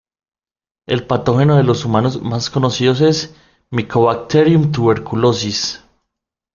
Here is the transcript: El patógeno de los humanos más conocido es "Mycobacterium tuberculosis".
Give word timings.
El 0.87 1.05
patógeno 1.05 1.57
de 1.57 1.63
los 1.63 1.85
humanos 1.85 2.23
más 2.23 2.49
conocido 2.49 2.93
es 3.07 3.35
"Mycobacterium 3.69 4.71
tuberculosis". 4.71 5.83